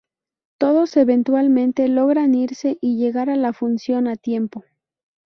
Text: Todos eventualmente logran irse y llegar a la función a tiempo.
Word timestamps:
Todos 0.57 0.97
eventualmente 0.97 1.87
logran 1.87 2.33
irse 2.33 2.75
y 2.81 2.97
llegar 2.97 3.29
a 3.29 3.35
la 3.35 3.53
función 3.53 4.07
a 4.07 4.15
tiempo. 4.15 4.63